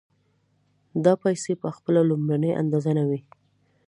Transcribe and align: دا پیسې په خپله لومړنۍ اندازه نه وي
دا 1.03 1.13
پیسې 1.23 1.53
په 1.61 1.69
خپله 1.75 2.01
لومړنۍ 2.09 2.51
اندازه 2.61 2.91
نه 2.97 3.03
وي 3.09 3.19